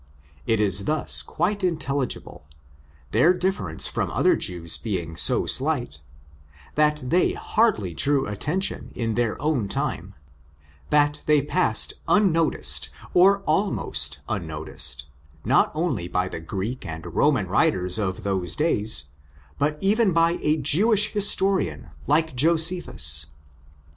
It 0.47 0.59
is 0.59 0.85
thus 0.85 1.21
quite 1.21 1.63
intelligible—their 1.63 3.35
difference 3.35 3.85
from 3.85 4.09
other 4.09 4.35
Jews 4.35 4.79
being 4.79 5.15
so 5.15 5.45
slight—that 5.45 7.03
they 7.11 7.33
hardly 7.33 7.93
drew 7.93 8.25
attention 8.25 8.91
in 8.95 9.13
their 9.13 9.39
own 9.39 9.67
time; 9.67 10.15
that 10.89 11.21
they 11.27 11.43
passed 11.43 11.93
unnoticed, 12.07 12.89
or 13.13 13.41
almost 13.41 14.21
unnoticed, 14.27 15.05
not 15.45 15.71
only 15.75 16.07
by 16.07 16.27
the 16.27 16.41
Greek 16.41 16.83
and 16.83 17.05
Roman 17.13 17.45
writers 17.45 17.99
of 17.99 18.23
those 18.23 18.55
days, 18.55 19.03
but 19.59 19.77
even 19.81 20.13
by 20.13 20.39
a 20.41 20.57
Jewish 20.57 21.11
historian 21.13 21.91
like 22.07 22.35
Josephus. 22.35 23.27